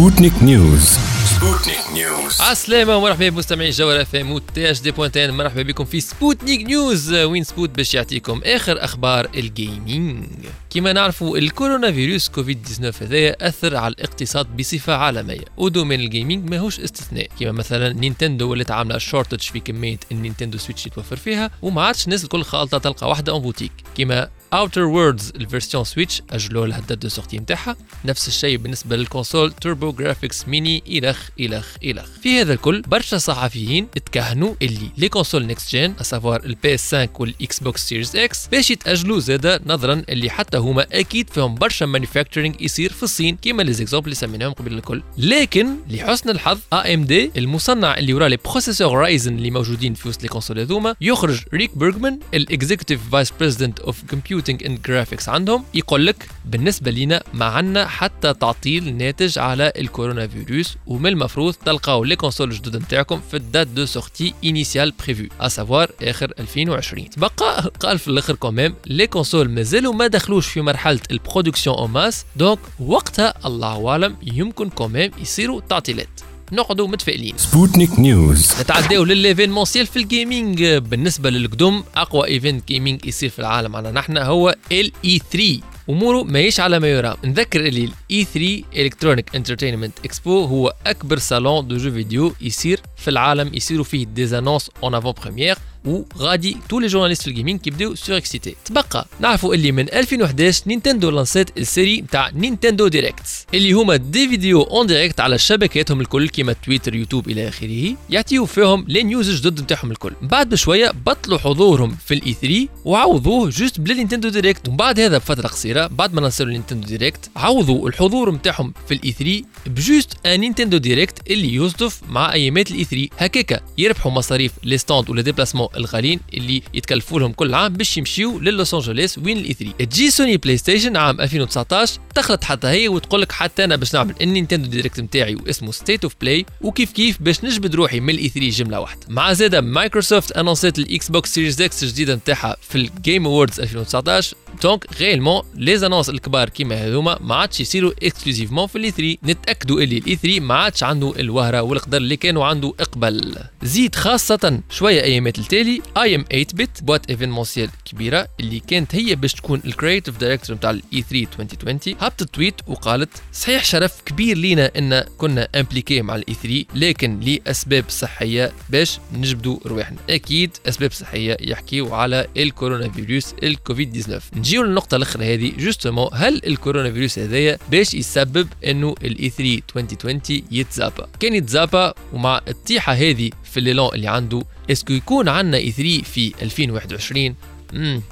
Sputnik 0.00 0.42
News 0.42 0.98
Sputnik 1.24 1.78
News 1.94 2.40
عسلامة 2.40 2.96
ومرحبا 2.96 3.28
بمستمعي 3.28 3.70
جوهرة 3.70 4.00
FM 4.00 4.38
THD 4.38 4.90
point 4.90 5.19
tn 5.19 5.30
مرحبا 5.30 5.62
بكم 5.62 5.84
في 5.84 6.00
Sputnik 6.00 6.66
News 6.66 7.14
وين 7.14 7.44
سبوت 7.44 7.70
باش 7.70 7.94
يعطيكم 7.94 8.40
اخر 8.44 8.84
أخبار 8.84 9.28
ال 9.34 9.47
gaming 9.47 10.26
كما 10.70 10.92
نعرفوا 10.92 11.38
الكورونا 11.38 11.92
فيروس 11.92 12.28
كوفيد 12.28 12.62
19 12.62 13.04
هذايا 13.04 13.48
اثر 13.48 13.76
على 13.76 13.94
الاقتصاد 13.94 14.56
بصفة 14.56 14.94
عالمية 14.94 15.44
و 15.56 15.62
domaine 15.62 16.00
ال 16.00 16.07
gaming 16.07 16.50
ماهوش 16.50 16.80
استثناء 16.80 17.28
كما 17.40 17.52
مثلا 17.52 17.92
Nintendo 17.92 18.50
ولات 18.50 18.70
عاملة 18.70 18.98
shortage 18.98 19.40
في 19.40 19.60
كمية 19.60 19.98
ال 20.12 20.17
Nintendo 20.17 20.58
Switch 20.58 20.86
يتوفر 20.86 21.16
فيها 21.16 21.50
وما 21.62 21.82
عادش 21.82 22.04
الناس 22.04 22.24
الكل 22.24 22.42
خالطة 22.42 22.78
تلقى 22.78 23.08
واحدة 23.08 23.32
en 23.32 23.42
boutique 23.42 23.72
كما 23.96 24.28
Outer 24.54 24.82
Worlds 24.82 25.32
ال 25.36 25.42
version 25.42 25.84
Switch 25.84 26.22
اجلوا 26.30 26.66
لها 26.66 26.78
ال 26.78 26.82
date 26.82 26.98
de 26.98 27.08
sortie 27.08 27.38
نتاعها 27.38 27.76
نفس 28.04 28.28
الشيء 28.28 28.56
بالنسبة 28.56 28.96
لل 28.96 29.52
console 29.52 29.92
TurboGrafx 29.92 30.48
Mini 30.48 30.82
إلخ 30.88 31.28
إلخ 31.40 31.66
إلخ. 31.84 32.06
في 32.22 32.40
هذا 32.40 32.52
الكل 32.52 32.82
برشا 32.82 33.18
صحفيين 33.18 33.86
اتكهنوا 33.96 34.54
اللي 34.62 34.90
les 34.98 35.08
consoles 35.08 35.46
next-gen 35.46 35.70
à 35.70 35.94
savoir 36.00 36.44
ال 36.44 36.74
PS 36.74 36.94
5 36.94 37.08
وال 37.18 37.60
Xbox 37.60 37.88
Series 37.88 38.16
X 38.16 38.46
باش 38.46 38.70
يتأجلوا 38.70 39.20
زادا 39.20 39.60
نظرا 39.66 40.02
اللي 40.08 40.30
حتى 40.30 40.58
هما 40.58 40.86
أكيد 40.92 41.30
فيهم 41.30 41.54
برشا 41.54 41.84
manufacturing 41.84 42.60
يصير 42.60 42.92
في 42.92 43.02
الصين 43.02 43.36
كيما 43.36 43.62
les 43.62 43.72
exemples 43.72 44.04
اللي 44.04 44.14
سميناهم 44.16 44.52
قبل 44.52 44.72
الكل. 44.72 45.02
لكن 45.18 45.76
لحسن 45.90 46.30
الحظ 46.30 46.58
AMD 46.86 47.30
المصنع 47.36 47.98
اللي 47.98 48.14
ورا 48.14 48.28
les 48.28 48.36
processeurs 48.36 48.98
Ryzen 48.98 49.36
اللي 49.36 49.50
موجودين 49.50 49.94
في 49.94 50.08
وسط 50.08 50.22
les 50.22 50.28
consoles 50.28 50.58
هذوما 50.58 50.94
يخرج 51.00 51.40
ريك 51.54 51.78
بيرغمان 51.78 52.18
ال 52.34 52.41
executive 52.41 53.00
vice 53.12 53.30
president 53.40 53.80
of 53.80 54.04
computing 54.40 54.64
and 54.66 54.82
graphics 54.82 55.28
عندهم 55.28 55.64
يقول 55.74 56.06
لك 56.06 56.28
بالنسبة 56.44 56.90
لينا 56.90 57.22
ما 57.32 57.44
عندنا 57.44 57.86
حتى 57.86 58.34
تعطيل 58.34 58.96
ناتج 58.96 59.38
على 59.38 59.72
الكورونا 59.78 60.26
فيروس 60.26 60.76
ومن 60.86 61.06
المفروض 61.06 61.54
تلقاو 61.54 62.04
les 62.04 62.16
consoles 62.16 62.50
الجدد 62.50 62.76
نتاعكم 62.76 63.20
في 63.30 63.36
ال 63.36 63.42
date 63.42 63.66
de 63.66 63.86
sortie 63.86 64.34
initiale 64.44 64.92
prévue 65.04 65.24
à 65.40 65.47
savoir 65.47 65.90
آخر 66.02 66.32
2020 66.38 67.10
تبقى 67.10 67.70
قال 67.80 67.98
في 67.98 68.08
الآخر 68.08 68.34
quand 68.34 68.56
même 68.56 68.74
les 68.86 69.06
consoles 69.06 69.48
مازالوا 69.50 69.92
ما 69.92 70.06
دخلوش 70.06 70.46
في 70.46 70.60
مرحلة 70.60 71.00
ال 71.10 71.15
production 71.15 71.66
en 71.66 71.76
masse 71.76 72.24
donc 72.36 72.58
وقتها 72.80 73.34
الله 73.46 73.88
أعلم 73.88 74.16
يمكن 74.22 74.68
quand 74.70 74.92
même 74.92 75.10
يصيروا 75.18 75.60
تعطيلات. 75.68 76.08
نقعدوا 76.52 76.88
متفائلين. 76.88 77.34
Sputnik 77.36 77.98
News 77.98 78.52
نتعداو 78.60 79.04
لل 79.04 79.16
événementiel 79.16 79.86
في 79.86 79.96
ال 79.96 80.06
gaming 80.06 80.64
بالنسبة 80.64 81.30
للقدم 81.30 81.82
أقوى 81.96 82.28
event 82.28 82.68
gaming 82.68 83.06
يصير 83.06 83.30
في 83.30 83.38
العالم 83.38 83.76
عندنا 83.76 83.92
نحن 83.92 84.18
هو 84.18 84.54
ال 84.72 84.92
E 85.04 85.20
3 85.32 85.60
أموره 85.90 86.22
ماهيش 86.22 86.60
على 86.60 86.80
ما 86.80 86.88
يرام. 86.88 87.16
نذكر 87.24 87.60
اللي 87.60 87.88
ال 88.10 88.17
E 88.17 88.24
3 88.24 88.62
Electronic 88.76 89.36
Entertainment 89.36 89.92
Expo 90.04 90.44
هو 90.44 90.74
أكبر 90.86 91.18
salon 91.18 91.68
de 91.68 91.76
jeux 91.76 91.90
vidéo 91.90 92.34
يصير 92.40 92.80
في 92.96 93.10
العالم. 93.10 93.54
يصيروا 93.54 93.84
فيه 93.84 94.06
des 94.06 94.70
annonces 94.82 94.94
en 94.94 95.12
avant-première 95.22 95.56
وغادي 95.84 96.56
tous 96.68 96.78
les 96.80 96.86
journalistes 96.86 97.22
في 97.22 97.28
ال 97.28 97.33
gaming 97.33 97.60
كيبداو 97.60 97.94
surexcités 97.94 98.54
تبقى. 98.64 99.06
نعرفوا 99.20 99.54
اللي 99.54 99.72
من 99.72 99.92
2011 99.92 100.62
Nintendo 100.66 101.10
لانسات 101.10 101.58
ال 101.58 101.65
série 101.65 102.00
نتاع 102.00 102.30
Nintendo 102.34 102.88
Directs 102.88 103.46
اللي 103.54 103.72
هما 103.72 103.96
des 103.96 104.28
vidéos 104.28 104.62
en 104.62 104.86
direct 104.86 105.20
على 105.20 105.38
شبكاتهم 105.38 106.00
الكل 106.00 106.28
كيما 106.28 106.52
تويتر 106.52 106.94
يوتيوب 106.94 107.28
إلى 107.28 107.48
آخره 107.48 107.94
يعطيو 108.10 108.46
فيهم 108.46 108.84
les 108.88 109.02
news 109.02 109.40
جدد 109.40 109.60
نتاعهم 109.60 109.90
الكل. 109.90 110.12
بعد 110.22 110.48
بشوية 110.48 110.90
بطلوا 111.06 111.38
حضورهم 111.38 111.96
في 112.06 112.14
ال 112.14 112.23
E 112.23 112.32
3 112.32 112.68
وعوضوه 112.84 113.50
juste 113.50 113.80
بلا 113.80 113.94
Nintendo 113.94 114.28
Direct 114.28 114.68
ومن 114.68 114.76
بعد 114.76 115.00
هذا 115.00 115.18
بفترة 115.18 115.48
قصيرة 115.48 115.86
بعد 115.86 116.14
ما 116.14 116.20
نصروا 116.20 116.50
Nintendo 116.50 116.88
Direct 116.88 117.30
عوضوا 117.36 117.88
الحضور 117.88 118.34
نتاعهم 118.34 118.74
في 118.88 118.94
ال 118.94 119.03
E 119.03 119.12
3 119.12 119.42
ب 119.66 119.76
juste 119.76 120.26
un 120.26 120.40
Nintendo 120.40 120.76
Direct 120.76 121.30
اللي 121.30 121.54
يصدف 121.54 122.00
مع 122.08 122.32
أيامات 122.32 122.70
ال 122.70 122.77
E 122.77 122.84
3 122.84 123.08
هكاكا 123.18 123.60
يربحوا 123.78 124.12
مصاريف 124.12 124.52
les 124.64 124.78
stands 124.78 125.10
ولا 125.10 125.22
déplacements 125.22 125.68
الغاليين 125.76 126.20
اللي 126.34 126.62
يتكلفوا 126.74 127.20
لهم 127.20 127.32
كل 127.32 127.54
عام 127.54 127.72
باش 127.72 127.98
يمشيو 127.98 128.38
للوس 128.38 128.74
انجلوس 128.74 129.18
وين 129.18 129.38
ال 129.38 129.52
E3 129.54 129.72
تجي 129.84 130.10
Sony 130.10 130.36
PlayStation 130.36 130.96
عام 130.96 131.20
2019 131.20 132.00
دخلت 132.16 132.44
حتى 132.44 132.66
هي 132.66 132.88
وتقول 132.88 133.20
لك 133.22 133.32
حتى 133.32 133.64
أنا 133.64 133.76
باش 133.76 133.94
نعمل 133.94 134.14
ال 134.20 134.25
Nintendo 134.25 134.68
Direct 134.70 135.00
نتاعي 135.00 135.34
واسمه 135.34 135.72
State 135.72 136.04
of 136.04 136.14
Play 136.20 136.46
وكيف 136.60 136.92
كيف 136.92 137.22
باش 137.22 137.44
نجبد 137.44 137.74
روحي 137.74 138.00
من 138.00 138.10
ال 138.10 138.28
E3 138.28 138.48
جملة 138.48 138.80
واحدة. 138.80 139.00
مع 139.08 139.32
زاده 139.32 139.60
Microsoft 139.60 140.32
annoncé 140.32 140.72
ت 140.72 140.78
ال 140.78 141.08
Xbox 141.10 141.34
Series 141.34 141.62
X 141.62 141.82
الجديدة 141.82 142.14
نتاعها 142.14 142.56
في 142.62 142.78
ال 142.78 142.88
Game 142.88 143.26
Awards 143.26 143.60
2019 143.60 144.36
donc 144.62 144.86
réellement 145.00 145.42
les 145.54 145.78
annonces 145.78 146.10
الكبار 146.10 146.48
كيما 146.48 146.74
هذوما 146.74 147.18
ما 147.20 147.34
عادش 147.34 147.60
يصيروا 147.60 147.92
exclusivement 148.02 148.66
في 148.66 148.76
ال 148.78 148.90
E3 148.90 149.16
نتاكدوا 149.24 149.80
اللي 149.80 149.98
ال 149.98 150.16
E3 150.16 150.40
ما 150.40 150.54
عادش 150.54 150.82
عنده 150.82 151.12
الوهرة 151.18 151.62
والقدر 151.62 151.96
اللي 151.96 152.16
كانوا 152.16 152.44
عنده 152.44 152.68
قبل 152.68 153.36
زيد 153.62 153.94
خاصة 153.94 154.60
شوية 154.70 155.02
ايامات 155.02 155.38
التالي 155.38 155.82
iam8bit 155.96 156.82
boîte 156.82 157.10
événementielle 157.10 157.70
كبيرة 157.84 158.28
اللي 158.40 158.60
كانت 158.60 158.94
هي 158.94 159.14
باش 159.14 159.34
تكون 159.34 159.62
ال 159.64 159.70
creative 159.70 160.18
director 160.18 160.56
نتاع 160.56 160.70
ال 160.70 161.04
E3 161.10 161.26
2020 161.40 161.96
هبطت 162.00 162.34
tweet 162.34 162.54
وقالت 162.66 163.10
صحيح 163.32 163.64
شرف 163.64 164.00
كبير 164.06 164.36
لينا 164.36 164.70
إن 164.78 165.04
كنا 165.18 165.48
impliqués 165.54 166.02
مع 166.02 166.16
ال 166.16 166.34
E3 166.34 166.64
لكن 166.74 167.20
لأسباب 167.20 167.84
صحية 167.88 168.52
باش 168.70 168.98
نجبدوا 169.14 169.58
رواحنا. 169.66 169.96
أكيد 170.10 170.50
أسباب 170.68 170.92
صحية 170.92 171.36
يحكيوا 171.40 171.96
على 171.96 172.26
الكورونا 172.36 172.88
فيروس 172.88 173.34
الكوفيد 173.42 173.92
19 173.92 174.20
نجيو 174.50 174.62
للنقطة 174.62 174.96
الاخرى 174.96 175.34
هذه 175.34 175.52
justement 175.58 176.08
هل 176.12 176.40
الكورونا 176.46 176.92
فيروس 176.92 177.18
هذايا 177.18 177.58
باش 177.70 177.94
يسبب 177.94 178.48
إنه 178.66 178.94
ال 179.04 179.28
E3 179.28 179.62
2020 179.76 180.44
يتزابا 180.50 181.08
كان 181.20 181.34
يتزابا 181.34 181.94
ومع 182.12 182.40
الطيحة 182.48 182.92
هذه 182.92 183.30
في 183.44 183.56
l'élan 183.56 183.94
اللي 183.94 184.08
عنده 184.08 184.42
est-ce 184.70 184.85
que 184.85 184.92
يكون 184.92 185.28
عندنا 185.28 185.56
E3 185.56 186.02
في 186.02 186.32
2021 186.42 187.34
مم. 187.72 188.02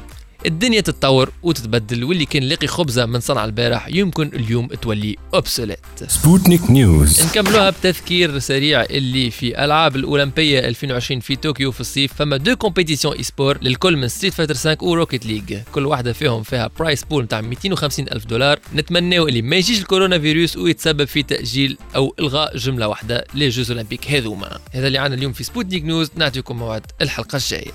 الدنيا 0.47 0.81
تتطور 0.81 1.32
وتتبدل 1.43 2.04
واللي 2.04 2.25
كان 2.25 2.43
لاقي 2.43 2.66
خبزة 2.66 3.06
من 3.06 3.21
صنع 3.21 3.44
البارح 3.44 3.88
يمكن 3.88 4.31
اليوم 4.34 4.66
تولي 4.66 5.16
obsolète 5.34 5.78
Sputnik 6.09 6.71
News. 6.71 7.21
نكملوها 7.26 7.71
بتذكير 7.71 8.38
سريع 8.38 8.82
اللي 8.82 9.31
في 9.31 9.65
ألعاب 9.65 9.97
الأولمبية 9.97 10.59
2020 10.60 11.21
في 11.21 11.37
طوكيو 11.37 11.72
في 11.72 11.81
الصيف 11.81 12.12
فما 12.12 12.37
deux 12.37 12.56
compétitions 12.56 13.15
e-sport 13.15 13.59
للكل 13.62 13.97
من 13.97 14.09
Street 14.09 14.34
Fighter 14.34 14.54
5 14.54 14.76
و 14.81 14.87
Rocket 14.87 15.26
League 15.26 15.59
كل 15.72 15.87
واحدة 15.87 16.12
فيهم 16.12 16.43
فيها 16.43 16.70
prize 16.78 17.04
pool 17.04 17.25
نتاع 17.25 17.41
250 17.41 18.06
ألف 18.09 18.26
دولار. 18.26 18.59
نتمناو 18.75 19.28
اللي 19.28 19.43
ما 19.43 19.56
يجيش 19.56 19.78
الكورونا 19.78 20.19
فيروس 20.19 20.56
ويتسبب 20.56 21.05
في 21.05 21.22
تأجيل 21.22 21.78
أو 21.97 22.15
إلغاء 22.20 22.56
جملة 22.56 22.88
واحدة 22.88 23.25
لل 23.34 23.47
Jeux 23.47 23.71
Olympiques 23.71 24.10
هذوما. 24.10 24.59
هذا 24.72 24.87
اللي 24.87 24.99
عنا 24.99 25.15
اليوم 25.15 25.32
في 25.32 25.44
Sputnik 25.44 25.84
News. 25.84 26.10
نعطيكم 26.16 26.56
موعد 26.56 26.82
الحلقة 27.03 27.37
الجاية. 27.37 27.72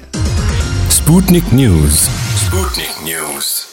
سبوتنيك 0.89 1.53
نيوز. 1.53 2.09
سبوتنيك 2.53 3.01
نيوز 3.03 3.65